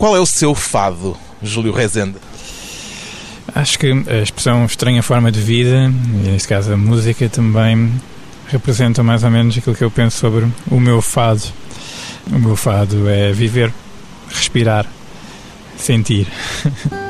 [0.00, 2.16] Qual é o seu fado, Júlio Rezende?
[3.54, 5.92] Acho que a expressão estranha forma de vida,
[6.24, 7.92] e neste caso a música, também
[8.48, 11.42] representa mais ou menos aquilo que eu penso sobre o meu fado.
[12.32, 13.70] O meu fado é viver,
[14.30, 14.86] respirar,
[15.76, 16.26] sentir.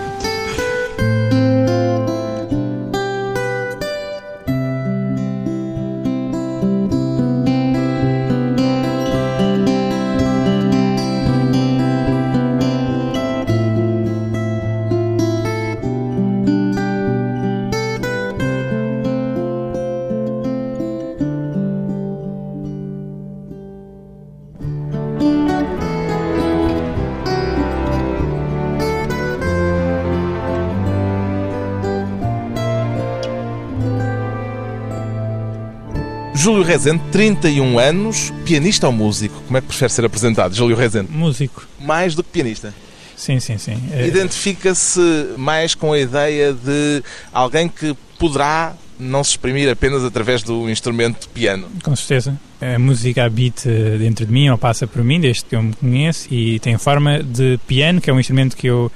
[36.71, 39.35] Rezende, 31 anos, pianista ou músico?
[39.45, 41.11] Como é que prefere ser apresentado, Júlio Rezende?
[41.11, 41.67] Músico.
[41.81, 42.73] Mais do que pianista?
[43.17, 43.77] Sim, sim, sim.
[43.91, 45.01] É- Identifica-se
[45.37, 51.29] mais com a ideia de alguém que poderá não se exprimir apenas através do instrumento
[51.31, 51.67] piano.
[51.83, 52.39] Com certeza.
[52.61, 56.29] A música habita dentro de mim ou passa por mim desde que eu me conheço
[56.31, 58.93] e tem forma de piano, que é um instrumento que eu.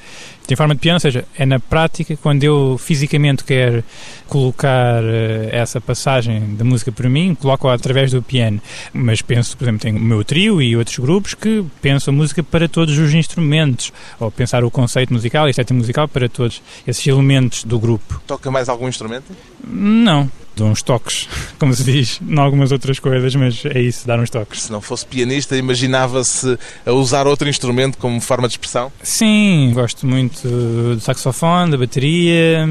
[0.47, 3.83] Tem forma de piano, ou seja, é na prática quando eu fisicamente quero
[4.29, 8.61] colocar eh, essa passagem da música para mim, coloco-a através do piano.
[8.93, 12.43] Mas penso, por exemplo, tenho o meu trio e outros grupos que pensam a música
[12.43, 13.91] para todos os instrumentos,
[14.21, 18.21] ou pensar o conceito musical a estética musical para todos esses elementos do grupo.
[18.27, 19.35] Toca mais algum instrumento?
[19.67, 20.31] Não.
[20.57, 24.31] Dou uns toques, como se diz, em algumas outras coisas, mas é isso, dar uns
[24.31, 24.63] toques.
[24.63, 28.93] Se não fosse pianista, imaginava-se a usar outro instrumento como forma de expressão?
[29.03, 32.69] Sim, gosto muito do saxofone, da bateria.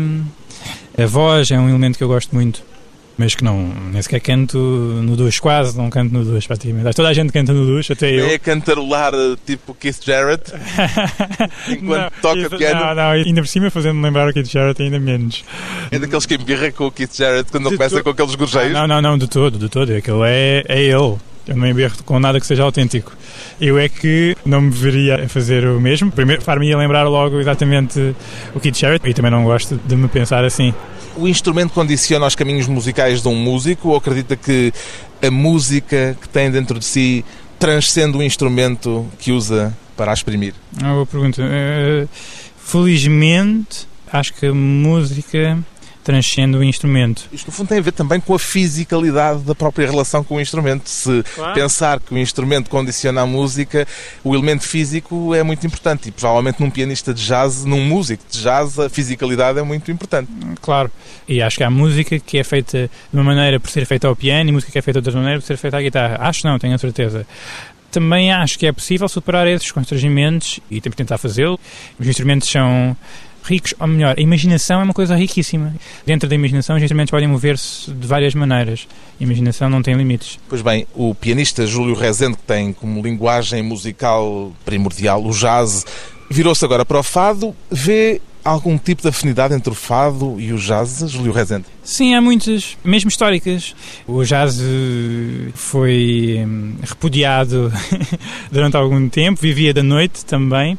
[0.98, 2.64] A voz é um elemento que eu gosto muito,
[3.18, 6.88] mas que não, nem sequer canto no duche, quase não canto no duche, praticamente.
[6.88, 8.26] Acho Toda a gente canta no duche, até eu.
[8.28, 9.12] É cantarolar
[9.46, 10.52] tipo Keith Jarrett
[11.70, 12.80] enquanto Não, toca isso- piano?
[12.86, 15.44] Não, não, ainda por cima fazendo-me lembrar o Keith Jarrett ainda menos.
[15.92, 18.74] É daqueles que embirra com o Keith Jarrett quando De começa to- com aqueles gorjeios?
[18.74, 19.94] Não, não, não, de todo, de todo.
[19.94, 21.18] Aquele é, é ele.
[21.46, 23.12] Eu não emberro com nada que seja autêntico.
[23.60, 26.10] Eu é que não me veria a fazer o mesmo.
[26.10, 28.16] Primeiro, far-me ia lembrar logo exatamente
[28.56, 30.74] o Keith Jarrett e também não gosto de me pensar assim.
[31.16, 34.74] O instrumento condiciona os caminhos musicais de um músico ou acredita que
[35.22, 37.24] a música que tem dentro de si
[37.60, 40.54] transcende o instrumento que usa para a exprimir?
[40.80, 41.42] Uma boa pergunta.
[41.42, 42.08] Eh,
[42.58, 45.58] felizmente, acho que a música
[46.04, 47.24] transcende o instrumento.
[47.32, 50.42] Isto, no fundo, tem a ver também com a fisicalidade da própria relação com o
[50.42, 50.88] instrumento.
[50.90, 51.54] Se Claro.
[51.54, 53.88] pensar que o instrumento condiciona a música,
[54.24, 56.10] o elemento físico é muito importante.
[56.10, 60.30] E provavelmente num pianista de jazz, num músico de jazz, a fisicalidade é muito importante.
[60.62, 60.92] Claro.
[61.28, 64.16] E acho que há música que é feita de uma maneira por ser feita ao
[64.16, 66.18] piano e música que é feita de outra maneira por ser feita à guitarra.
[66.20, 67.26] Acho não, tenho a certeza.
[67.92, 71.60] Também acho que é possível superar esses constrangimentos e temos que tentar fazê-lo.
[72.00, 72.98] Os instrumentos são
[73.44, 75.76] ricos, ou melhor, a imaginação é uma coisa riquíssima.
[76.06, 78.88] Dentro da imaginação, os instrumentos podem mover-se de várias maneiras.
[79.20, 80.40] A imaginação não tem limites.
[80.48, 85.86] Pois bem, o pianista Júlio Rezende, que tem como linguagem musical primordial o jazz,
[86.30, 87.56] virou-se agora para o fado.
[87.70, 91.66] Vê algum tipo de afinidade entre o fado e o jazz, Júlio Rezende?
[91.84, 93.76] Sim, há muitas, mesmo históricas.
[94.08, 97.72] O jazz eh, foi hum, repudiado
[98.52, 100.78] durante algum tempo, vivia da noite também,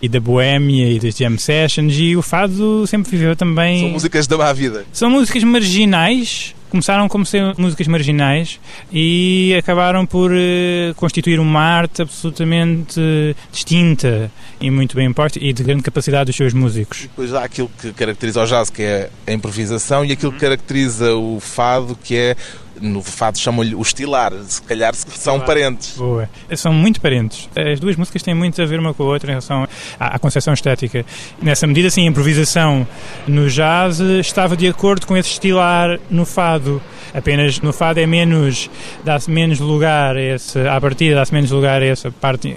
[0.00, 3.80] e da boémia e das jam sessions, e o fado sempre viveu também.
[3.80, 4.84] São músicas da má vida.
[4.92, 8.58] São músicas marginais, começaram como ser músicas marginais
[8.92, 14.28] e acabaram por eh, constituir uma arte absolutamente eh, distinta
[14.60, 17.02] e muito bem imposta e de grande capacidade dos seus músicos.
[17.02, 21.14] Depois há aquilo que caracteriza o jazz, que é a improvisação, e aquilo que caracteriza
[21.14, 22.36] o fado, que é,
[22.80, 24.32] no fado chamam-lhe o estilar.
[24.46, 25.96] Se calhar são parentes.
[25.96, 26.28] Boa.
[26.56, 27.48] São muito parentes.
[27.54, 29.66] As duas músicas têm muito a ver uma com a outra em relação
[29.98, 31.04] à, à concepção estética.
[31.42, 32.86] Nessa medida, sim, a improvisação
[33.26, 36.80] no jazz estava de acordo com esse estilar no fado.
[37.14, 38.68] Apenas no fado é menos,
[39.04, 42.56] dá-se menos lugar a esse, à partida, dá-se menos lugar a essa parte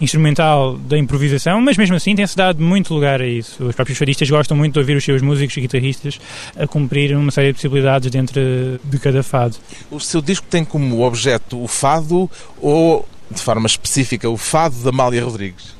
[0.00, 3.64] instrumental da improvisação, mas mesmo assim tem-se dado muito lugar a isso.
[3.64, 6.18] Os próprios fadistas gostam muito de ouvir os seus músicos e guitarristas
[6.56, 8.40] a cumprir uma série de possibilidades dentro
[8.82, 9.56] de cada fado.
[9.90, 12.30] O seu disco tem como objeto o fado
[12.62, 15.76] ou, de forma específica, o fado da Amália Rodrigues?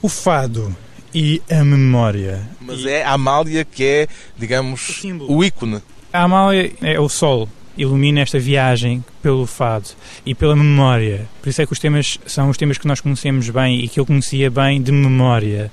[0.00, 0.74] O fado
[1.12, 2.48] e a memória.
[2.60, 4.08] Mas é a Amália que é,
[4.38, 5.82] digamos, O o ícone.
[6.12, 9.88] A Amália é o sol, ilumina esta viagem pelo fado
[10.24, 11.28] e pela memória.
[11.42, 14.00] Por isso é que os temas são os temas que nós conhecemos bem e que
[14.00, 15.70] eu conhecia bem de memória.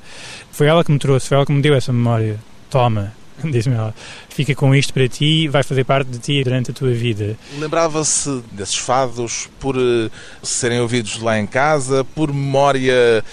[0.51, 2.39] Foi ela que me trouxe, foi ela que me deu essa memória.
[2.69, 3.13] Toma,
[3.43, 3.93] diz-me ela.
[4.29, 7.37] Fica com isto para ti, vai fazer parte de ti durante a tua vida.
[7.57, 13.23] Lembrava-se desses fados por uh, serem ouvidos lá em casa, por memória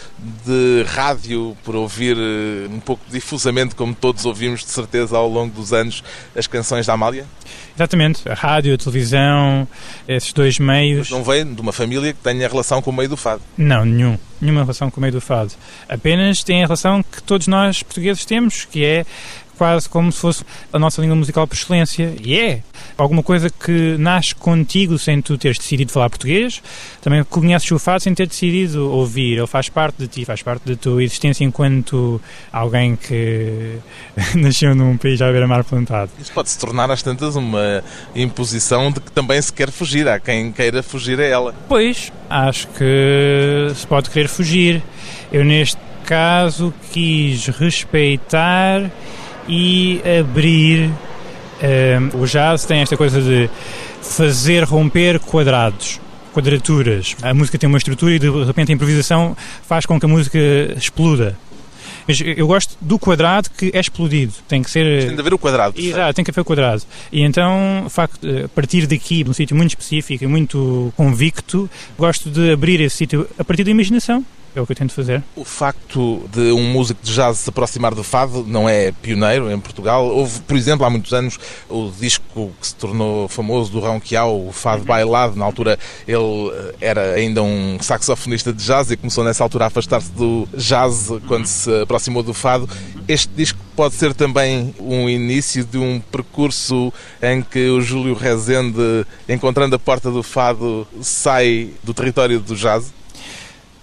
[0.45, 5.55] de rádio, por ouvir uh, um pouco difusamente, como todos ouvimos de certeza ao longo
[5.55, 6.05] dos anos,
[6.37, 7.27] as canções da Amália?
[7.75, 8.29] Exatamente.
[8.29, 9.67] A rádio, a televisão,
[10.07, 11.09] esses dois meios.
[11.09, 13.41] Mas não vem de uma família que tenha relação com o meio do fado?
[13.57, 14.19] Não, nenhum.
[14.41, 15.53] Nenhuma relação com o meio do fado.
[15.89, 19.07] Apenas tem a relação que todos nós portugueses temos, que é
[19.61, 20.43] quase como se fosse
[20.73, 22.15] a nossa língua musical por excelência.
[22.25, 22.63] E é
[22.97, 26.63] alguma coisa que nasce contigo sem tu teres decidido falar português.
[27.03, 29.37] Também conheces o fado sem ter decidido ouvir.
[29.37, 32.19] Ele faz parte de ti, faz parte da tua existência enquanto
[32.51, 33.77] alguém que
[34.35, 36.11] nasceu num país já à beira-mar plantado.
[36.19, 37.85] Isso pode se tornar às tantas uma
[38.17, 40.09] imposição de que também se quer fugir.
[40.09, 41.55] Há quem queira fugir a ela.
[41.69, 44.83] Pois, acho que se pode querer fugir.
[45.31, 48.91] Eu, neste caso, quis respeitar
[49.51, 50.89] e abrir.
[50.89, 53.51] Um, ehm, o jazz tem esta coisa de
[54.01, 56.01] fazer romper quadrados,
[56.33, 57.17] quadraturas.
[57.21, 60.39] A música tem uma estrutura e de repente a improvisação faz com que a música
[60.77, 61.37] exploda.
[62.07, 64.33] Mas eu gosto do quadrado que é explodido.
[64.49, 65.07] Tem que ser.
[65.07, 65.79] Tem de haver o quadrado.
[65.79, 66.83] Exato, tem que haver o quadrado.
[67.13, 71.69] E então, facto, a partir daqui, num sítio muito específico e muito convicto,
[71.99, 74.25] gosto de abrir esse sítio a partir da imaginação.
[74.55, 75.23] É o que eu tento fazer.
[75.37, 79.61] O facto de um músico de jazz se aproximar do fado não é pioneiro em
[79.61, 80.07] Portugal.
[80.07, 81.39] Houve, por exemplo, há muitos anos,
[81.69, 84.87] o disco que se tornou famoso do Rão Quiao, o Fado uhum.
[84.87, 85.37] Bailado.
[85.37, 89.67] Na altura ele eh, era ainda um saxofonista de jazz e começou nessa altura a
[89.69, 92.69] afastar-se do jazz quando se aproximou do fado.
[93.07, 96.93] Este disco pode ser também um início de um percurso
[97.23, 102.93] em que o Júlio Rezende, encontrando a porta do fado, sai do território do jazz?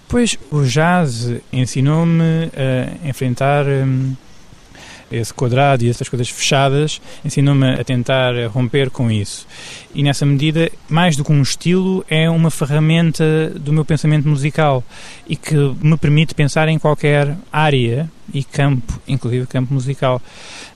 [0.08, 4.14] Pois, o jazz ensinou-me a enfrentar hum,
[5.12, 9.46] esse quadrado e essas coisas fechadas, ensinou-me a tentar romper com isso.
[9.94, 14.82] E nessa medida, mais do que um estilo, é uma ferramenta do meu pensamento musical
[15.28, 20.20] e que me permite pensar em qualquer área e campo, inclusive campo musical.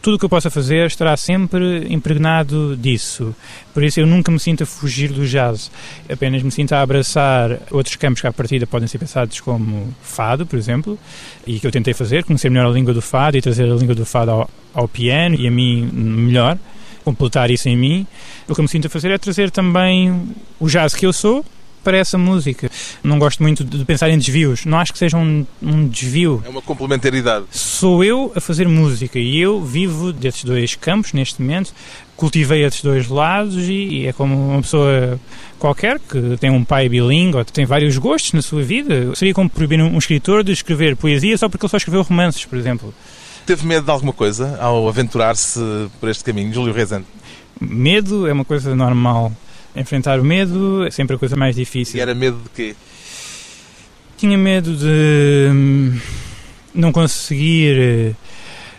[0.00, 3.34] Tudo o que eu possa fazer estará sempre impregnado disso.
[3.72, 5.70] Por isso eu nunca me sinto a fugir do jazz.
[6.10, 10.46] Apenas me sinto a abraçar outros campos que à partida podem ser pensados como fado,
[10.46, 10.98] por exemplo,
[11.46, 13.94] e que eu tentei fazer, conhecer melhor a língua do fado e trazer a língua
[13.94, 16.58] do fado ao, ao piano e a mim melhor,
[17.04, 18.06] completar isso em mim.
[18.48, 21.44] O que eu me sinto a fazer é trazer também o jazz que eu sou,
[21.82, 22.70] para essa música.
[23.02, 24.64] Não gosto muito de pensar em desvios.
[24.64, 26.42] Não acho que seja um, um desvio.
[26.44, 27.46] É uma complementaridade.
[27.50, 31.74] Sou eu a fazer música e eu vivo desses dois campos neste momento.
[32.16, 35.18] Cultivei esses dois lados e, e é como uma pessoa
[35.58, 39.14] qualquer que tem um pai bilingue ou tem vários gostos na sua vida.
[39.14, 42.44] Seria como proibir um, um escritor de escrever poesia só porque ele só escreveu romances,
[42.44, 42.94] por exemplo.
[43.44, 45.60] Teve medo de alguma coisa ao aventurar-se
[45.98, 47.06] por este caminho, Júlio Rezende?
[47.60, 49.32] Medo é uma coisa normal
[49.74, 51.98] enfrentar o medo é sempre a coisa mais difícil.
[51.98, 52.76] E era medo de quê?
[54.16, 55.98] Tinha medo de hum,
[56.74, 58.12] não conseguir eh,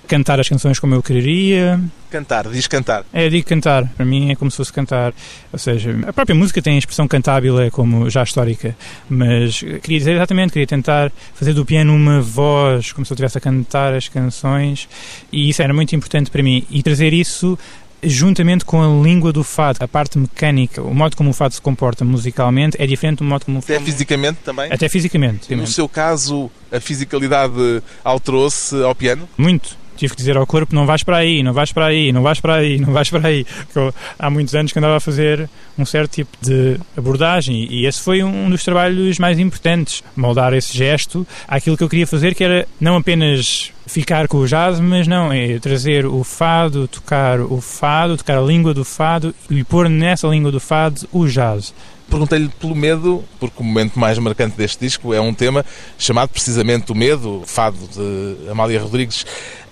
[0.08, 1.80] cantar as canções como eu queria.
[2.10, 3.04] Cantar, diz cantar.
[3.12, 3.88] É, digo cantar.
[3.96, 5.14] Para mim é como se fosse cantar.
[5.52, 8.76] Ou seja, a própria música tem a expressão cantábil, é como já histórica.
[9.10, 13.38] Mas queria dizer exatamente, queria tentar fazer do piano uma voz, como se eu estivesse
[13.38, 14.88] a cantar as canções.
[15.32, 16.64] E isso era muito importante para mim.
[16.70, 17.58] E trazer isso
[18.04, 21.62] juntamente com a língua do fado, a parte mecânica, o modo como o fado se
[21.62, 23.60] comporta musicalmente é diferente do modo como...
[23.60, 24.72] Até fisicamente também?
[24.72, 25.56] Até fisicamente.
[25.56, 29.28] No seu caso, a fisicalidade alterou-se ao piano?
[29.38, 32.22] Muito tive que dizer ao corpo: não vais para aí, não vais para aí, não
[32.22, 33.46] vais para aí, não vais para aí.
[33.72, 38.02] Porque há muitos anos que andava a fazer um certo tipo de abordagem e esse
[38.02, 40.04] foi um dos trabalhos mais importantes.
[40.16, 44.48] Moldar esse gesto àquilo que eu queria fazer, que era não apenas ficar com o
[44.48, 49.34] jazz, mas não, é trazer o fado, tocar o fado, tocar a língua do fado
[49.50, 51.74] e pôr nessa língua do fado o jazz.
[52.10, 55.66] Perguntei-lhe pelo medo, porque o momento mais marcante deste disco é um tema
[55.98, 59.26] chamado precisamente o medo, fado de Amália Rodrigues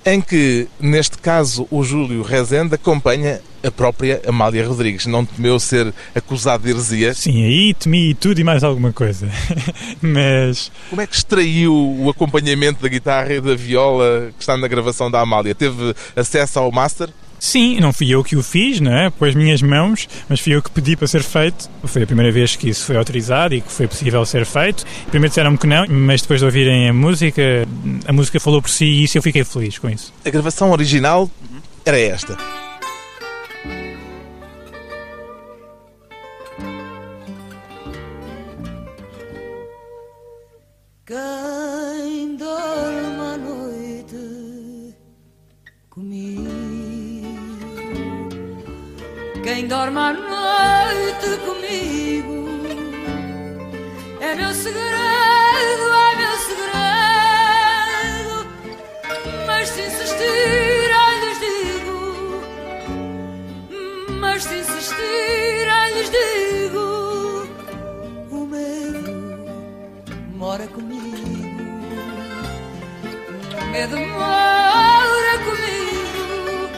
[0.05, 5.05] em que, neste caso, o Júlio Rezende acompanha a própria Amália Rodrigues.
[5.05, 7.13] Não temeu ser acusado de heresia?
[7.13, 9.29] Sim, aí temi tudo e mais alguma coisa.
[10.01, 10.71] Mas.
[10.89, 15.11] Como é que extraiu o acompanhamento da guitarra e da viola que está na gravação
[15.11, 15.53] da Amália?
[15.53, 17.09] Teve acesso ao master?
[17.41, 19.09] Sim, não fui eu que o fiz, não é?
[19.09, 21.67] Pôs minhas mãos, mas fui eu que pedi para ser feito.
[21.85, 24.85] Foi a primeira vez que isso foi autorizado e que foi possível ser feito.
[25.09, 27.41] Primeiro disseram-me que não, mas depois de ouvirem a música,
[28.05, 30.13] a música falou por si e isso eu fiquei feliz com isso.
[30.23, 31.27] A gravação original
[31.83, 32.37] era esta.
[49.81, 52.35] Dorme à noite comigo
[54.21, 56.73] é meu segredo, é meu segredo.
[59.47, 61.99] Mas se insistir, ai lhes digo.
[64.19, 66.85] Mas se insistir, ai lhes digo.
[68.29, 69.11] O medo
[70.35, 71.17] mora comigo.
[73.59, 76.69] O medo mora comigo.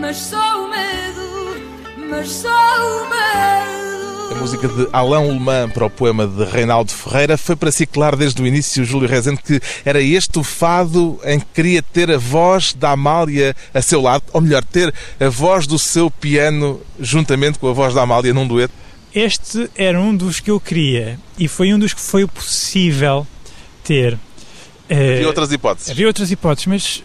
[0.00, 0.93] Mas só o medo,
[2.16, 4.32] mas só o medo.
[4.32, 8.16] A música de Alain Ullmann para o poema de Reinaldo Ferreira foi para si claro
[8.16, 12.18] desde o início, Júlio Rezende, que era este o fado em que queria ter a
[12.18, 17.58] voz da Amália a seu lado, ou melhor, ter a voz do seu piano juntamente
[17.58, 18.72] com a voz da Amália num dueto?
[19.14, 23.26] Este era um dos que eu queria e foi um dos que foi possível
[23.82, 24.18] ter.
[24.90, 25.90] E Eh, outras hipóteses?
[25.90, 27.02] Havia outras hipóteses, mas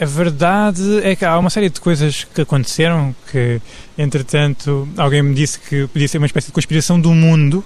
[0.00, 3.60] a verdade é que há uma série de coisas que aconteceram que,
[3.96, 7.64] entretanto, alguém me disse que podia ser uma espécie de conspiração do mundo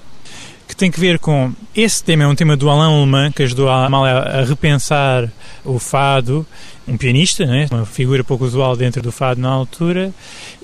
[0.72, 3.68] que tem que ver com esse tema é um tema do Alain Ullmann que ajudou
[3.68, 5.30] a Amália a repensar
[5.64, 6.46] o fado
[6.86, 7.68] um pianista, né?
[7.70, 10.12] uma figura pouco usual dentro do fado na altura,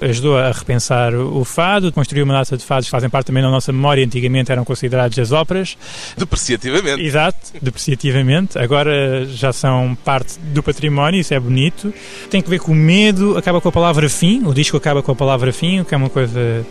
[0.00, 3.50] ajudou a repensar o fado, construiu uma data de fados que fazem parte também da
[3.50, 5.76] nossa memória, antigamente eram considerados as óperas,
[6.16, 7.02] Depreciativamente.
[7.02, 8.58] Exato, depreciativamente.
[8.58, 11.92] Agora já são parte do património, isso é bonito.
[12.30, 14.42] Tem que ver com o medo, acaba com a palavra fim.
[14.44, 16.66] O disco acaba com a palavra fim, o que é uma coisa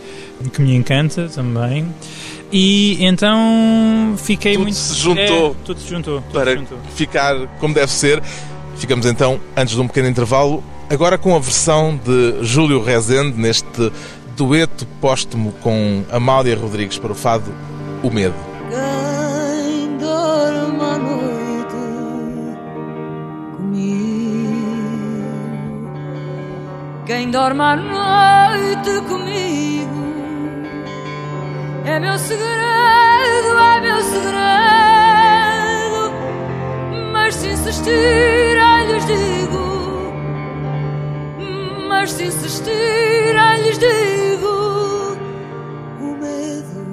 [0.53, 1.88] que me encanta também.
[2.51, 4.75] E então fiquei Tudo muito.
[4.75, 6.22] se juntou É, tudo se juntou.
[6.22, 6.77] tudo para se juntou.
[6.96, 8.22] ficar como deve ser.
[8.77, 13.92] Ficamos então, antes de um pequeno intervalo, agora com a versão de Júlio Rezende neste
[14.38, 17.51] dueto póstumo com Amália Rodrigues para o fado
[18.04, 18.36] O Medo.
[18.70, 21.75] Quem dorme à noite
[23.58, 24.58] comigo,
[27.06, 29.97] quem dorme à noite comigo,
[31.89, 34.38] é meu segredo, é meu segredo.
[37.13, 40.13] Mas se insistir, ai lhes digo,
[41.88, 45.17] mas se insistir, ai lhes digo,
[46.01, 46.86] o medo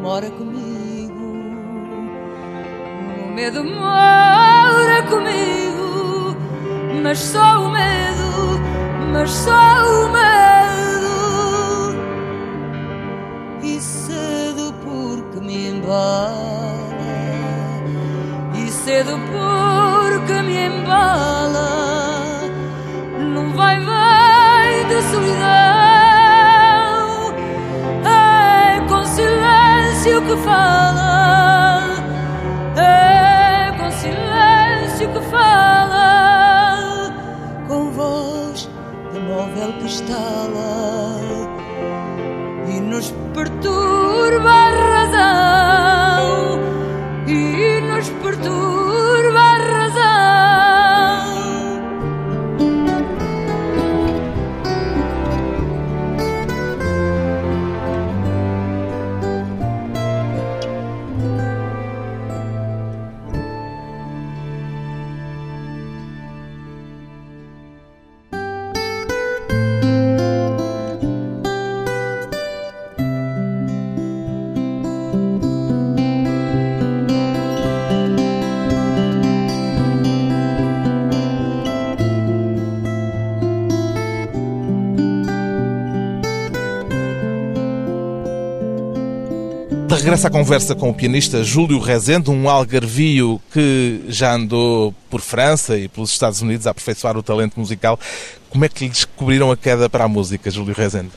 [0.00, 0.70] mora comigo.
[3.24, 6.36] O medo mora comigo,
[7.02, 7.69] mas só o
[90.00, 95.20] De regresso à conversa com o pianista Júlio Rezende, um algarvio que já andou por
[95.20, 98.00] França e pelos Estados Unidos a aperfeiçoar o talento musical.
[98.48, 101.10] Como é que lhe descobriram a queda para a música, Júlio Rezende?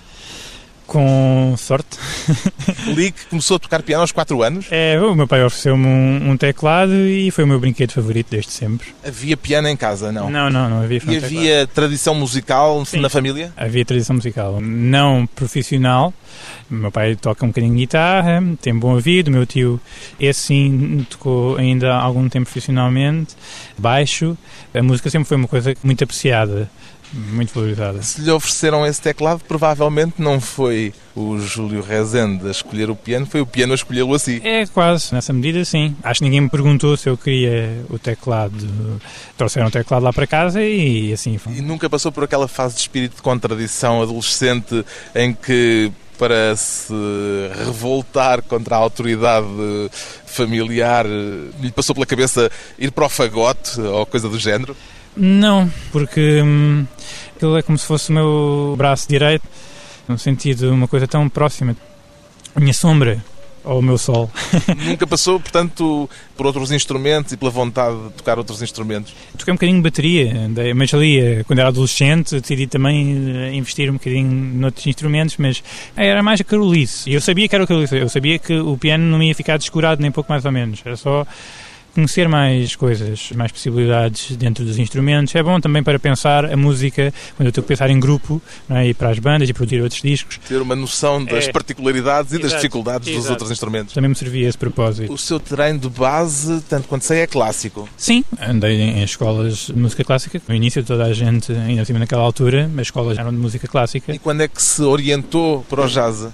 [0.87, 1.97] Com sorte.
[2.93, 4.65] Li que começou a tocar piano aos 4 anos.
[4.69, 8.51] É, o meu pai ofereceu-me um, um teclado e foi o meu brinquedo favorito desde
[8.51, 8.87] sempre.
[9.05, 10.29] Havia piano em casa, não?
[10.29, 10.97] Não, não, não havia.
[10.97, 11.25] E um teclado.
[11.25, 12.99] havia tradição musical Sim.
[12.99, 13.51] na família?
[13.55, 16.13] Havia tradição musical, não profissional.
[16.69, 19.27] O meu pai toca um bocadinho de guitarra, tem bom ouvido.
[19.27, 19.79] O meu tio,
[20.19, 23.35] esse sim, tocou ainda há algum tempo profissionalmente.
[23.77, 24.37] Baixo.
[24.73, 26.69] A música sempre foi uma coisa muito apreciada,
[27.13, 28.01] muito valorizada.
[28.01, 33.25] Se lhe ofereceram esse teclado, provavelmente não foi o Júlio Rezende a escolher o piano,
[33.25, 34.41] foi o piano a escolhê-lo assim.
[34.43, 35.95] É quase, nessa medida sim.
[36.03, 38.67] Acho que ninguém me perguntou se eu queria o teclado.
[39.37, 41.53] Trouxeram o teclado lá para casa e assim foi.
[41.53, 46.93] E nunca passou por aquela fase de espírito de contradição adolescente em que, para se
[47.63, 49.47] revoltar contra a autoridade
[50.25, 54.75] familiar, lhe passou pela cabeça ir para o fagote ou coisa do género?
[55.15, 56.85] Não, porque hum,
[57.35, 59.47] aquilo é como se fosse o meu braço direito
[60.07, 61.75] no sentido uma coisa tão próxima.
[62.55, 63.23] A minha sombra
[63.63, 64.29] ou o meu sol.
[64.85, 69.13] Nunca passou, portanto, por outros instrumentos e pela vontade de tocar outros instrumentos?
[69.37, 70.33] Toquei um bocadinho de bateria,
[70.75, 75.63] mas ali, eh, quando era adolescente, decidi também eh, investir um bocadinho noutros instrumentos, mas
[75.95, 77.09] era mais a carolice.
[77.09, 79.57] E eu sabia que era o carolice, eu sabia que o piano não ia ficar
[79.57, 80.81] descurado nem pouco mais ou menos.
[80.85, 81.25] Era só
[81.93, 85.33] conhecer mais coisas, mais possibilidades dentro dos instrumentos.
[85.35, 88.87] É bom também para pensar a música, quando eu estou a pensar em grupo, é?
[88.87, 90.39] e para as bandas e produzir outros discos.
[90.47, 91.51] Ter uma noção das é.
[91.51, 92.49] particularidades e Exato.
[92.49, 93.21] das dificuldades Exato.
[93.21, 93.93] dos outros instrumentos.
[93.93, 95.13] Também me servia esse propósito.
[95.13, 97.87] O seu treino de base, tanto quanto sei, é clássico?
[97.95, 100.41] Sim, andei em escolas de música clássica.
[100.47, 104.13] No início toda a gente, ainda acima naquela altura, as escolas eram de música clássica.
[104.13, 106.27] E quando é que se orientou para o jazz?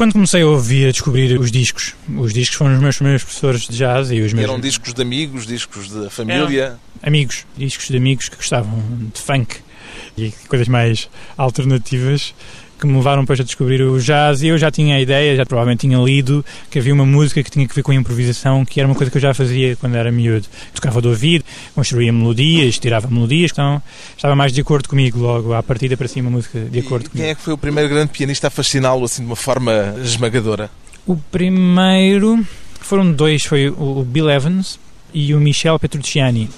[0.00, 3.68] Quando comecei a ouvir, a descobrir os discos, os discos foram os meus primeiros professores
[3.68, 4.48] de jazz e os meus...
[4.48, 6.62] Eram discos de amigos, discos de família?
[6.62, 9.58] Eram amigos, discos de amigos que gostavam de funk
[10.16, 12.34] e coisas mais alternativas
[12.80, 15.44] que me levaram depois a descobrir o jazz e eu já tinha a ideia, já
[15.44, 18.80] provavelmente tinha lido que havia uma música que tinha que ver com a improvisação, que
[18.80, 20.46] era uma coisa que eu já fazia quando era miúdo.
[20.74, 21.44] Tocava de ouvido,
[21.74, 23.82] construía melodias, tirava melodias, então
[24.16, 27.08] estava mais de acordo comigo logo, à partida para cima, uma música de acordo e
[27.10, 27.22] comigo.
[27.22, 30.70] Quem é que foi o primeiro grande pianista a fasciná-lo assim de uma forma esmagadora?
[31.06, 32.44] O primeiro
[32.80, 34.78] foram dois, foi o Bill Evans
[35.12, 36.48] e o Michel Petrucciani.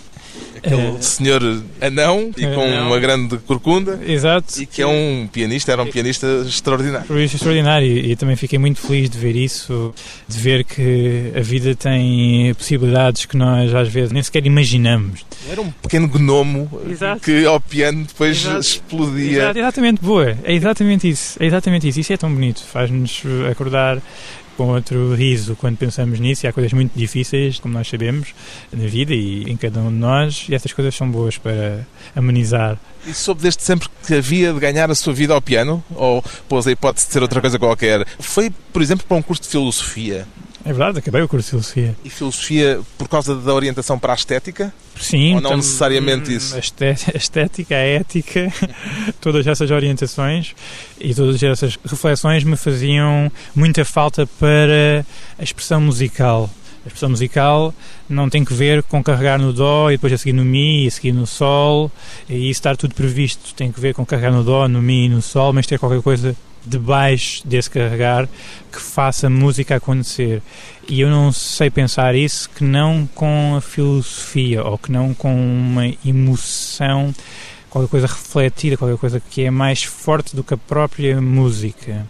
[0.65, 1.01] Aquele é.
[1.01, 1.43] senhor
[1.81, 2.87] anão e com anão.
[2.87, 3.99] uma grande corcunda.
[4.07, 4.63] Exato.
[4.63, 7.07] E que é um pianista, era um pianista extraordinário.
[7.07, 9.93] Pianista extraordinário e também fiquei muito feliz de ver isso,
[10.29, 15.25] de ver que a vida tem possibilidades que nós às vezes nem sequer imaginamos.
[15.51, 17.21] Era um pequeno gnomo Exato.
[17.23, 18.61] que ao piano depois Exato.
[18.61, 19.39] explodia.
[19.43, 20.37] Exato, exatamente, boa.
[20.45, 21.43] É exatamente isso.
[21.43, 22.01] É exatamente isso.
[22.01, 22.63] Isso é tão bonito.
[22.63, 24.01] Faz-nos acordar
[24.57, 26.47] com outro riso quando pensamos nisso.
[26.47, 28.35] E há coisas muito difíceis, como nós sabemos,
[28.73, 32.79] na vida e em cada um de nós, e essas coisas são boas para amenizar.
[33.07, 35.83] E soube desde sempre que havia de ganhar a sua vida ao piano?
[35.95, 38.07] Ou pôs a hipótese de ser outra coisa qualquer?
[38.21, 40.27] Foi, por exemplo, para um curso de filosofia?
[40.65, 41.97] É verdade, acabei o curso de filosofia.
[42.05, 44.73] E filosofia por causa da orientação para a estética?
[44.97, 45.35] Sim.
[45.35, 46.55] Ou não necessariamente hum, isso?
[46.55, 46.59] A
[47.17, 48.53] estética, a ética,
[49.21, 50.55] todas essas orientações
[51.01, 55.05] e todas essas reflexões me faziam muita falta para
[55.39, 56.49] a expressão musical.
[56.85, 57.75] A expressão musical
[58.09, 60.89] não tem que ver com carregar no Dó e depois a seguir no Mi e
[60.89, 61.91] a seguir no Sol
[62.29, 63.55] e estar tudo previsto.
[63.55, 66.03] Tem que ver com carregar no Dó, no Mi e no Sol, mas ter qualquer
[66.03, 68.29] coisa debaixo desse carregar
[68.71, 70.43] que faça música acontecer.
[70.89, 75.35] E eu não sei pensar isso que não com a filosofia ou que não com
[75.35, 77.15] uma emoção,
[77.71, 82.07] qualquer coisa refletida, qualquer coisa que é mais forte do que a própria música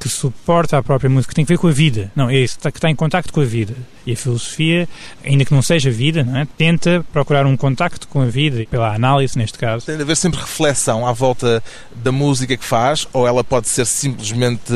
[0.00, 2.10] que suporta a própria música, que tem a ver com a vida.
[2.16, 3.76] Não, é isso, que está em contacto com a vida.
[4.06, 4.88] E a filosofia,
[5.22, 6.48] ainda que não seja vida, não é?
[6.56, 9.84] tenta procurar um contacto com a vida, pela análise neste caso.
[9.84, 11.62] Tem de haver sempre reflexão à volta
[11.94, 14.72] da música que faz, ou ela pode ser simplesmente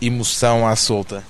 [0.00, 1.22] emoção à solta?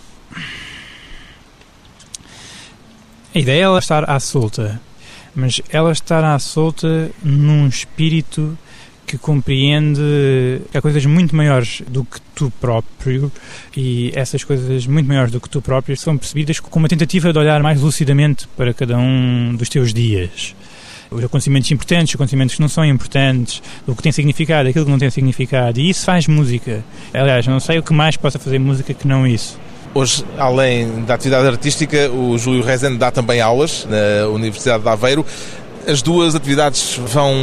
[3.35, 4.81] A ideia é ela estar à solta,
[5.35, 8.57] mas ela estar à solta num espírito
[9.07, 10.01] que compreende
[10.71, 13.31] que há coisas muito maiores do que tu próprio
[13.77, 17.39] e essas coisas muito maiores do que tu próprio são percebidas com uma tentativa de
[17.39, 20.55] olhar mais lucidamente para cada um dos teus dias.
[21.11, 24.91] Os acontecimentos importantes, os acontecimentos que não são importantes, o que tem significado, aquilo que
[24.91, 25.79] não tem significado.
[25.79, 26.83] E isso faz música.
[27.13, 29.59] Aliás, não sei o que mais possa fazer música que não isso.
[29.97, 35.25] Hoje, além da atividade artística, o Júlio Rezende dá também aulas na Universidade de Aveiro.
[35.87, 37.35] As duas atividades vão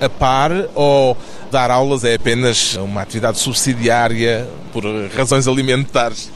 [0.00, 1.16] a par ou
[1.50, 4.84] dar aulas é apenas uma atividade subsidiária por
[5.16, 6.30] razões alimentares?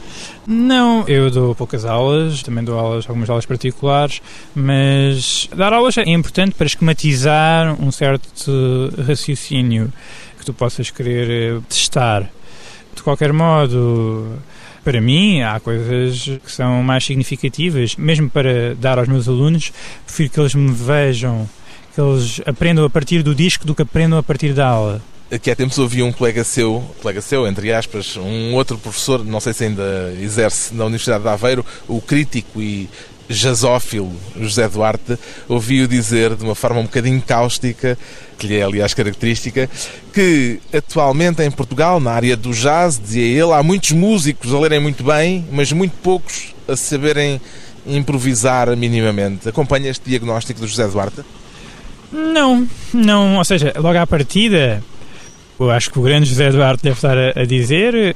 [0.47, 4.21] Não, eu dou poucas aulas, também dou aulas, algumas aulas particulares,
[4.55, 9.93] mas dar aulas é importante para esquematizar um certo raciocínio
[10.39, 12.27] que tu possas querer eh, testar.
[12.95, 14.39] De qualquer modo,
[14.83, 19.71] para mim, há coisas que são mais significativas, mesmo para dar aos meus alunos,
[20.05, 21.49] prefiro que eles me vejam,
[21.93, 25.01] que eles aprendam a partir do disco do que aprendam a partir da aula.
[25.31, 29.39] Aqui há tempos ouvi um colega seu, colega seu, entre aspas, um outro professor, não
[29.39, 32.89] sei se ainda exerce na Universidade de Aveiro, o crítico e
[33.29, 37.97] jazzófilo José Duarte, ouvi-o dizer de uma forma um bocadinho cáustica,
[38.37, 39.69] que lhe é aliás característica,
[40.13, 44.79] que atualmente em Portugal, na área do jazz, dizia ele, há muitos músicos a lerem
[44.79, 47.39] muito bem, mas muito poucos a saberem
[47.85, 49.47] improvisar minimamente.
[49.47, 51.21] Acompanha este diagnóstico do José Duarte?
[52.11, 54.83] Não, não, ou seja, logo à partida,
[55.59, 58.15] eu acho que o grande José Duarte deve estar a, a dizer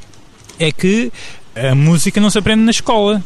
[0.59, 1.11] é que
[1.55, 3.23] a música não se aprende na escola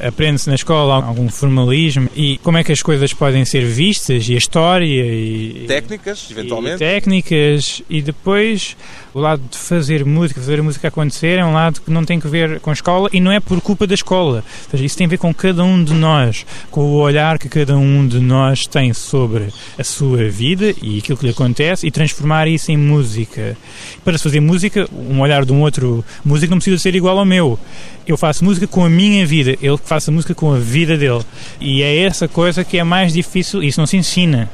[0.00, 2.08] aprende-se na escola algum formalismo?
[2.14, 4.28] E como é que as coisas podem ser vistas?
[4.28, 4.86] E a história?
[4.86, 6.76] E técnicas, eventualmente.
[6.76, 7.82] E técnicas?
[7.88, 8.76] E depois
[9.16, 12.20] o lado de fazer música, fazer a música acontecer é um lado que não tem
[12.20, 14.44] que ver com a escola e não é por culpa da escola.
[14.64, 17.48] Ou seja, isso tem a ver com cada um de nós, com o olhar que
[17.48, 19.48] cada um de nós tem sobre
[19.78, 23.56] a sua vida e aquilo que lhe acontece e transformar isso em música.
[24.04, 27.24] Para se fazer música, um olhar de um outro músico não precisa ser igual ao
[27.24, 27.58] meu.
[28.06, 31.24] Eu faço música com a minha vida, ele faça música com a vida dele.
[31.58, 34.50] E é essa coisa que é mais difícil, isso não se ensina.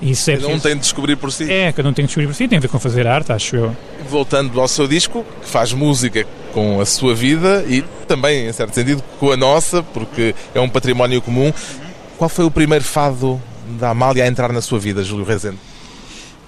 [0.00, 1.50] Isso é cada um tem de descobrir por si.
[1.50, 3.56] É, cada um tem de descobrir por si, tem a ver com fazer arte, acho
[3.56, 3.76] eu.
[4.08, 8.74] Voltando ao seu disco, que faz música com a sua vida e também, em certo
[8.74, 11.52] sentido, com a nossa, porque é um património comum.
[12.18, 13.40] Qual foi o primeiro fado
[13.78, 15.58] da Amália a entrar na sua vida, Júlio Rezende?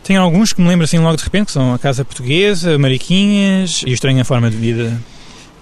[0.04, 3.82] Tem alguns que me lembro assim logo de repente, que são A Casa Portuguesa, Mariquinhas
[3.84, 5.00] e Estranha Forma de Vida.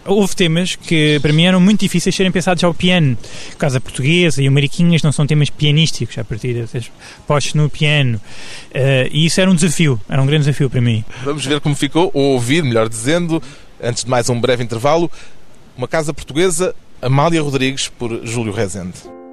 [0.07, 3.17] Houve temas que para mim eram muito difíceis de serem pensados ao piano.
[3.59, 6.93] Casa Portuguesa e o Mariquinhas não são temas pianísticos, a partir de
[7.27, 8.21] postos no piano.
[8.71, 11.05] Uh, e isso era um desafio, era um grande desafio para mim.
[11.25, 13.43] Vamos ver como ficou, ou ouvir, melhor dizendo,
[13.83, 15.11] antes de mais um breve intervalo,
[15.77, 19.24] uma Casa Portuguesa, Amália Rodrigues, por Júlio Rezende.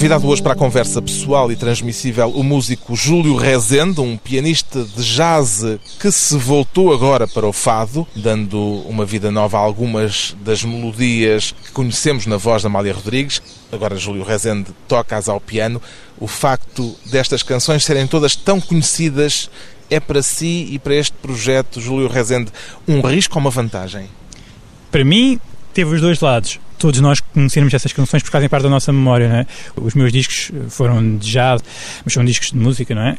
[0.00, 5.04] Convidado hoje para a conversa pessoal e transmissível o músico Júlio Rezende, um pianista de
[5.04, 5.62] jazz
[6.00, 8.58] que se voltou agora para o fado, dando
[8.88, 13.42] uma vida nova a algumas das melodias que conhecemos na voz da Amália Rodrigues.
[13.70, 15.82] Agora Júlio Rezende toca-as ao piano.
[16.18, 19.50] O facto destas canções serem todas tão conhecidas
[19.90, 22.50] é para si e para este projeto, Júlio Rezende,
[22.88, 24.08] um risco ou uma vantagem?
[24.90, 25.38] Para mim,
[25.72, 29.28] teve os dois lados todos nós conhecermos essas canções porque fazem parte da nossa memória,
[29.28, 29.46] não é?
[29.76, 31.62] Os meus discos foram de jazz,
[32.02, 33.16] mas são discos de música, não é?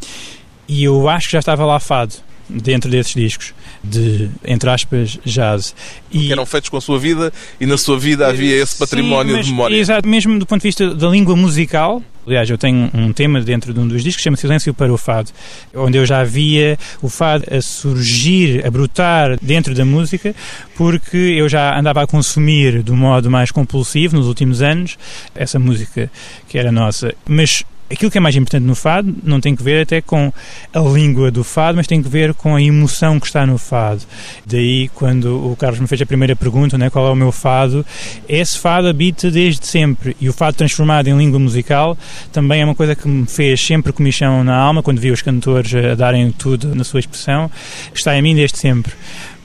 [0.67, 2.15] E eu acho que já estava lá fado
[2.51, 5.75] dentro desses discos de, entre aspas, jazz.
[6.11, 9.31] E que eram feitos com a sua vida e na sua vida havia esse património
[9.31, 9.75] Sim, mas, de memória.
[9.75, 12.01] Exato, mesmo do ponto de vista da língua musical.
[12.25, 14.97] Aliás, eu tenho um tema dentro de um dos discos que chama Silêncio para o
[14.97, 15.31] Fado,
[15.73, 20.35] onde eu já via o fado a surgir, a brotar dentro da música,
[20.75, 24.99] porque eu já andava a consumir do modo mais compulsivo nos últimos anos
[25.33, 26.11] essa música
[26.47, 27.11] que era nossa.
[27.27, 30.31] Mas aquilo que é mais importante no fado não tem que ver até com
[30.73, 34.01] a língua do fado, mas tem que ver com a emoção que está no fado.
[34.45, 37.85] Daí, quando o Carlos me fez a primeira pergunta, né, qual é o meu fado,
[38.27, 40.15] esse fado habita desde sempre.
[40.19, 41.97] E o fado transformado em língua musical
[42.31, 45.73] também é uma coisa que me fez sempre comichão na alma, quando vi os cantores
[45.73, 47.49] a darem tudo na sua expressão,
[47.93, 48.93] está em mim desde sempre.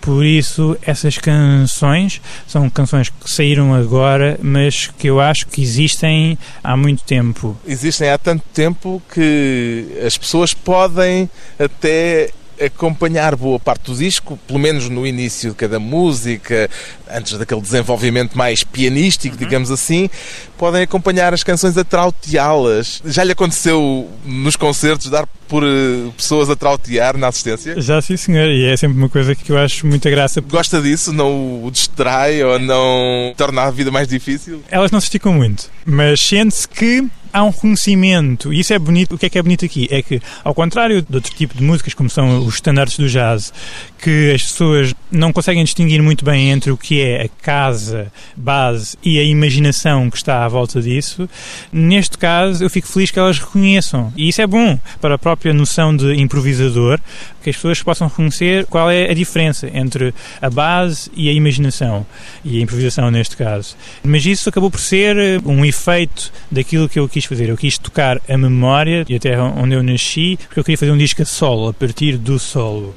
[0.00, 6.38] Por isso, essas canções são canções que saíram agora, mas que eu acho que existem
[6.62, 7.56] há muito tempo.
[7.66, 11.28] Existem há tanto tempo que as pessoas podem
[11.58, 16.68] até acompanhar boa parte do disco, pelo menos no início de cada música,
[17.10, 19.38] antes daquele desenvolvimento mais pianístico, uhum.
[19.38, 20.08] digamos assim,
[20.56, 23.02] podem acompanhar as canções a trauteá-las.
[23.04, 27.80] Já lhe aconteceu nos concertos dar por uh, pessoas a trautear na assistência?
[27.80, 30.40] Já sim, senhor, e é sempre uma coisa que eu acho muita graça.
[30.40, 31.12] Gosta disso?
[31.12, 34.62] Não o distrai ou não torna a vida mais difícil?
[34.70, 39.14] Elas não se esticam muito, mas sente-se que há um reconhecimento, e isso é bonito.
[39.14, 39.88] O que é que é bonito aqui?
[39.90, 43.52] É que, ao contrário de outro tipo de músicas, como são os standards do jazz,
[43.98, 48.96] que as pessoas não conseguem distinguir muito bem entre o que é a casa base
[49.02, 51.28] e a imaginação que está à volta disso,
[51.72, 54.12] neste caso eu fico feliz que elas reconheçam.
[54.16, 57.00] E isso é bom para a própria noção de improvisador,
[57.42, 62.04] que as pessoas possam reconhecer qual é a diferença entre a base e a imaginação,
[62.44, 63.76] e a improvisação neste caso.
[64.04, 67.48] Mas isso acabou por ser um efeito daquilo que eu quis fazer.
[67.48, 70.92] Eu quis tocar a memória e a terra onde eu nasci, porque eu queria fazer
[70.92, 72.94] um disco a solo, a partir do solo.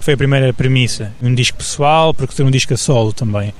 [0.00, 1.12] Foi a primeira premissa.
[1.22, 3.52] Um disco pessoal, porque ser um disco a solo também.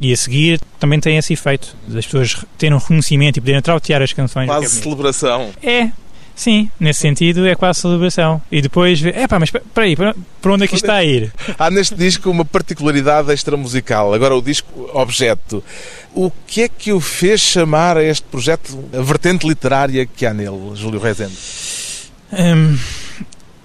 [0.00, 4.00] E a seguir também tem esse efeito, das pessoas terem um reconhecimento e poderem trautear
[4.00, 4.46] as canções.
[4.46, 5.50] Quase celebração.
[5.62, 5.90] É,
[6.34, 8.40] Sim, nesse sentido é quase celebração.
[8.50, 11.32] E depois, é pá, mas espera aí, para onde é que isto está a ir?
[11.58, 14.14] Há neste disco uma particularidade extramusical.
[14.14, 15.62] Agora, o disco Objeto.
[16.14, 20.34] O que é que o fez chamar a este projeto, a vertente literária que há
[20.34, 21.36] nele, Júlio Rezende?
[22.32, 22.78] Hum,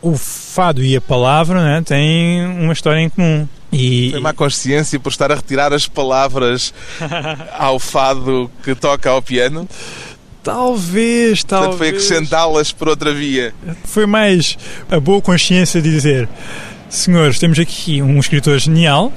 [0.02, 3.48] o fado e a palavra né, têm uma história em comum.
[3.72, 4.12] E...
[4.12, 6.74] Tem má consciência por estar a retirar as palavras
[7.58, 9.68] ao fado que toca ao piano?
[10.42, 11.44] Talvez, talvez.
[11.44, 13.54] Portanto, foi acrescentá-las por outra via.
[13.84, 14.58] Foi mais
[14.90, 16.30] a boa consciência de dizer:
[16.90, 19.12] senhores, temos aqui um escritor genial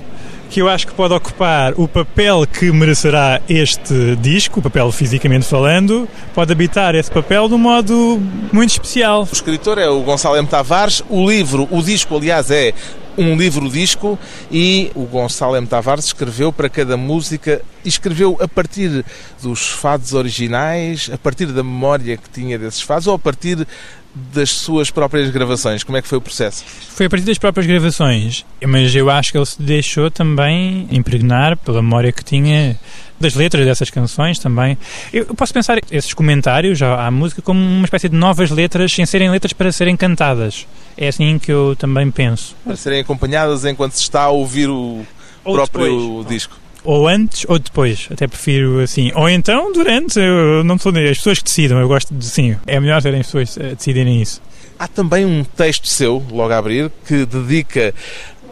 [0.50, 5.46] que eu acho que pode ocupar o papel que merecerá este disco, o papel fisicamente
[5.46, 8.20] falando, pode habitar esse papel de um modo
[8.52, 9.22] muito especial.
[9.22, 10.48] O escritor é o Gonçalo M.
[10.48, 12.74] Tavares, o livro, o disco, aliás, é
[13.16, 14.18] um livro-disco
[14.50, 15.68] e o Gonçalo M.
[15.68, 19.04] Tavares escreveu para cada música, escreveu a partir
[19.40, 23.66] dos fados originais, a partir da memória que tinha desses fados ou a partir
[24.14, 25.84] das suas próprias gravações?
[25.84, 26.64] Como é que foi o processo?
[26.66, 31.56] Foi a partir das próprias gravações, mas eu acho que ele se deixou também impregnar
[31.56, 32.78] pela memória que tinha
[33.20, 34.78] das letras dessas canções também.
[35.12, 39.30] Eu posso pensar esses comentários à música como uma espécie de novas letras, sem serem
[39.30, 40.66] letras para serem cantadas.
[40.96, 42.56] É assim que eu também penso.
[42.64, 45.04] Para serem acompanhadas enquanto se está a ouvir o
[45.44, 46.28] Ou próprio depois.
[46.28, 51.18] disco ou antes ou depois, até prefiro assim, ou então durante, eu não sou as
[51.18, 54.40] pessoas que decidam, eu gosto de sim, é melhor verem as pessoas eh, decidirem isso.
[54.78, 57.94] Há também um texto seu, logo a abrir, que dedica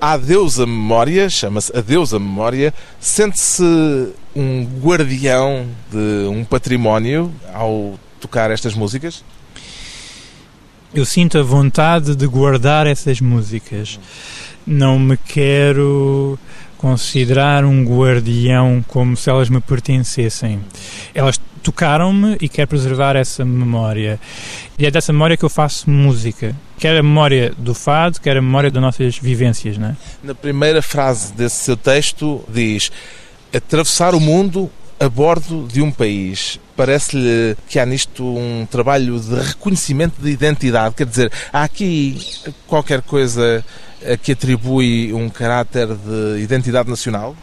[0.01, 3.64] à deusa memória, chama-se A Deusa Memória, sente-se
[4.37, 9.25] um guardião de um património ao tocar estas músicas?
[10.95, 13.99] Eu sinto a vontade de guardar essas músicas.
[14.67, 16.38] Não me quero
[16.79, 20.61] considerar um guardião como se elas me pertencessem.
[21.12, 24.19] Elas tocaram-me e quero preservar essa memória.
[24.79, 26.55] E é dessa memória que eu faço música.
[26.79, 29.97] Quer a memória do fado, quer a memória das nossas vivências, não é?
[30.23, 32.91] Na primeira frase desse seu texto diz
[33.53, 36.59] atravessar o mundo a bordo de um país.
[36.77, 42.17] Parece-lhe que há nisto um trabalho de reconhecimento de identidade, quer dizer, há aqui
[42.67, 43.64] qualquer coisa
[44.23, 47.37] que atribui um caráter de identidade nacional?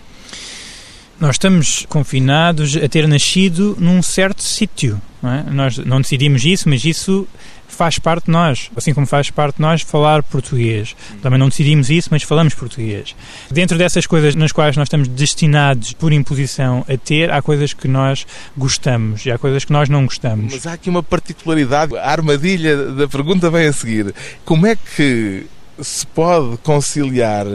[1.19, 5.01] Nós estamos confinados a ter nascido num certo sítio.
[5.21, 5.43] Não é?
[5.43, 7.27] Nós não decidimos isso, mas isso
[7.67, 10.95] faz parte de nós, assim como faz parte de nós falar português.
[11.21, 13.15] Também não decidimos isso, mas falamos português.
[13.51, 17.87] Dentro dessas coisas nas quais nós estamos destinados por imposição a ter, há coisas que
[17.87, 20.53] nós gostamos e há coisas que nós não gostamos.
[20.53, 24.13] Mas há aqui uma particularidade, a armadilha da pergunta vem a seguir.
[24.43, 25.47] Como é que
[25.81, 27.45] se pode conciliar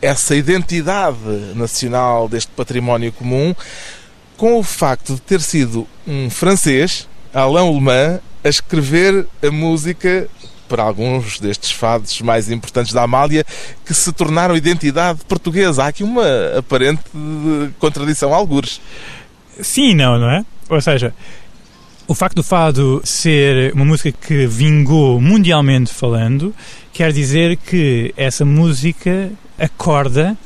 [0.00, 1.16] essa identidade
[1.54, 3.54] nacional deste património comum
[4.36, 10.28] com o facto de ter sido um francês, Alain Ullmann, a escrever a música
[10.68, 13.44] para alguns destes fados mais importantes da Amália
[13.84, 15.84] que se tornaram identidade portuguesa.
[15.84, 16.24] Há aqui uma
[16.58, 17.02] aparente
[17.78, 18.80] contradição, algures.
[19.60, 20.44] Sim não, não é?
[20.68, 21.14] Ou seja,
[22.08, 26.54] o facto do fado ser uma música que vingou mundialmente falando
[26.92, 30.36] quer dizer que essa música acorda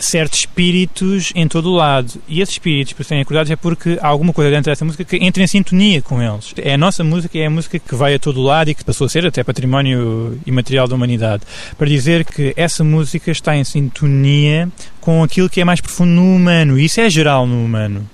[0.00, 2.20] certos espíritos em todo o lado.
[2.28, 5.16] E esses espíritos, por serem acordados, é porque há alguma coisa dentro dessa música que
[5.16, 6.52] entra em sintonia com eles.
[6.58, 8.84] É a nossa música, é a música que vai a todo o lado e que
[8.84, 11.42] passou a ser até património imaterial da humanidade.
[11.78, 14.68] Para dizer que essa música está em sintonia
[15.00, 16.78] com aquilo que é mais profundo no humano.
[16.78, 18.08] E isso é geral no humano.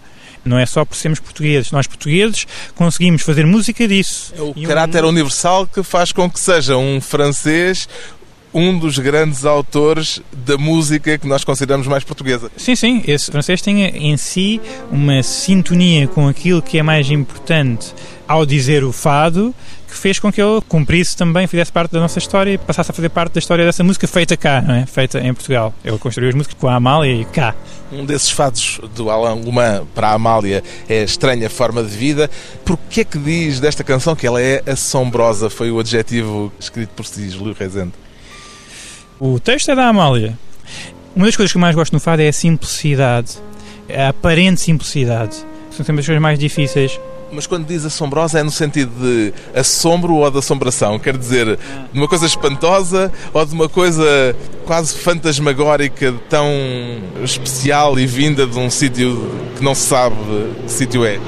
[0.45, 1.71] Não é só por sermos portugueses.
[1.71, 4.33] Nós, portugueses, conseguimos fazer música disso.
[4.37, 5.09] É o e caráter um...
[5.09, 7.89] universal que faz com que seja um francês
[8.55, 12.51] um dos grandes autores da música que nós consideramos mais portuguesa.
[12.57, 13.03] Sim, sim.
[13.07, 17.95] Esse francês tem em si uma sintonia com aquilo que é mais importante
[18.29, 19.55] ao dizer o fado,
[19.93, 22.95] que fez com que ele cumprisse também, fizesse parte da nossa história e passasse a
[22.95, 24.87] fazer parte da história dessa música feita cá, não é?
[24.87, 25.75] feita em Portugal.
[25.85, 27.55] Ele construiu as músicas com a Amália e cá.
[27.93, 32.31] Um desses fados do Alain Luman para a Amália é Estranha Forma de Vida.
[32.65, 35.51] Por que é que diz desta canção que ela é assombrosa?
[35.51, 37.93] Foi o adjetivo escrito por si, Júlio Rezende.
[39.21, 40.39] O texto é da Amália.
[41.15, 43.37] Uma das coisas que eu mais gosto no fado é a simplicidade,
[43.95, 45.37] a aparente simplicidade.
[45.71, 46.99] São sempre as coisas mais difíceis.
[47.33, 50.99] Mas quando diz assombrosa é no sentido de assombro ou de assombração?
[50.99, 51.59] Quer dizer,
[51.91, 56.47] de uma coisa espantosa ou de uma coisa quase fantasmagórica, tão
[57.25, 60.17] especial e vinda de um sítio que não se sabe
[60.67, 61.19] que sítio é?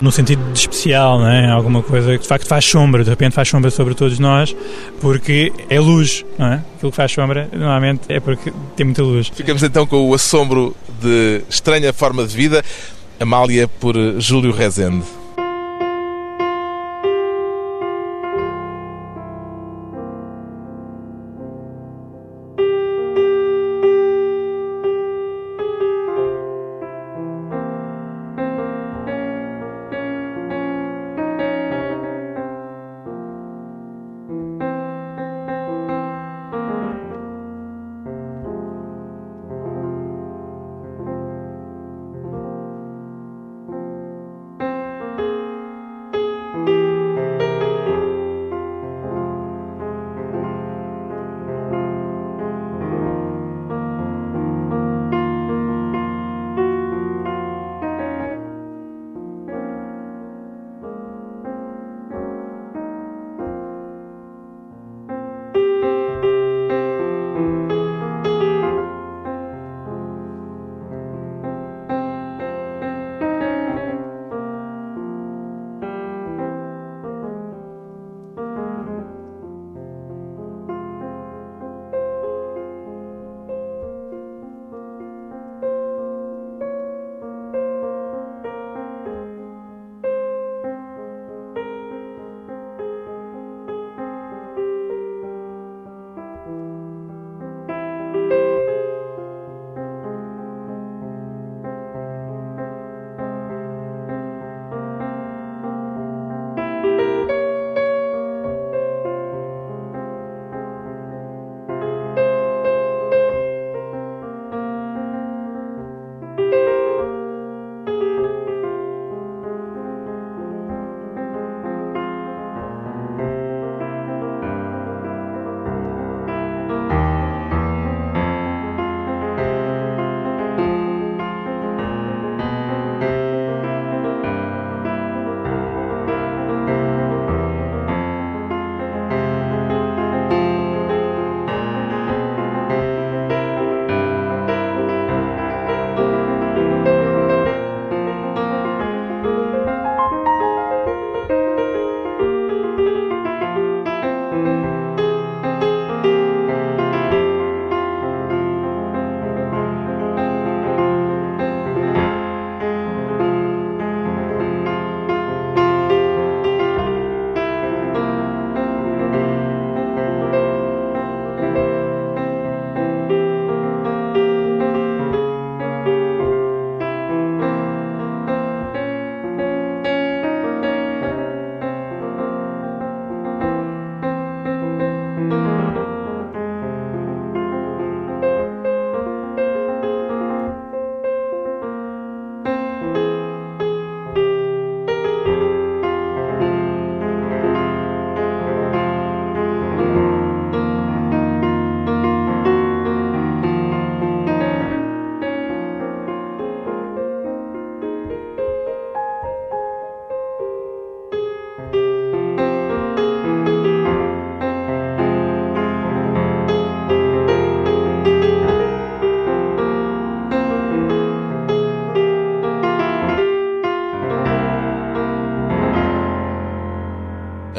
[0.00, 1.50] no sentido de especial, não é?
[1.50, 4.54] Alguma coisa que de facto faz sombra, de repente faz sombra sobre todos nós,
[5.00, 6.62] porque é luz, não é?
[6.76, 9.28] Aquilo que faz sombra normalmente é porque tem muita luz.
[9.34, 12.62] Ficamos então com o assombro de estranha forma de vida,
[13.18, 15.04] Amália por Júlio Rezende.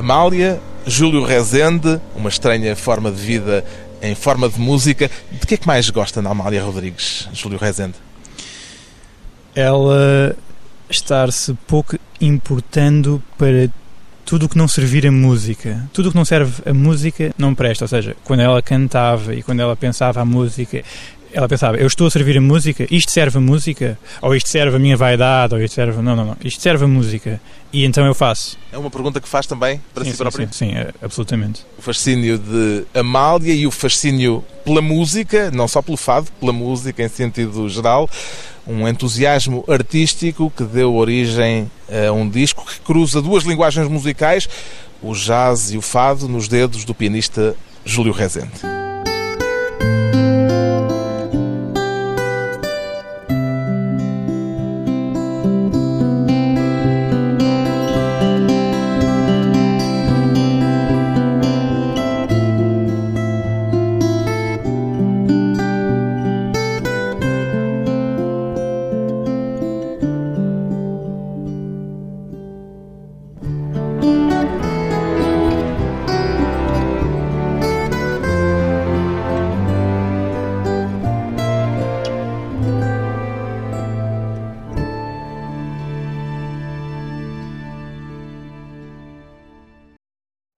[0.08, 3.66] Amália, Júlio Rezende, uma estranha forma de vida
[4.02, 5.12] em forma de música.
[5.30, 7.96] De que é que mais gosta na Amália Rodrigues, Júlio Rezende?
[9.54, 10.34] Ela
[10.90, 13.70] estar-se pouco importando para
[14.24, 15.86] tudo o que não servir a música.
[15.92, 17.84] Tudo o que não serve a música não presta.
[17.84, 20.86] Ou seja, quando ela cantava e quando ela pensava a música,
[21.32, 24.78] ela pensava, eu estou a servir a música, isto serve a música, ou isto serve
[24.78, 26.02] a minha vaidade, ou isto serve.
[26.02, 26.38] Não, não, não.
[26.44, 27.42] Isto serve a música.
[27.72, 28.58] E então eu faço.
[28.72, 30.48] É uma pergunta que faz também para sim, si sim, próprio?
[30.48, 31.66] Sim, sim, é, absolutamente.
[31.78, 37.04] O fascínio de Amália e o fascínio pela música, não só pelo fado, pela música
[37.04, 38.10] em sentido geral.
[38.66, 44.48] Um entusiasmo artístico que deu origem a um disco que cruza duas linguagens musicais,
[45.02, 47.56] o jazz e o fado, nos dedos do pianista
[47.86, 48.87] Júlio Rezende.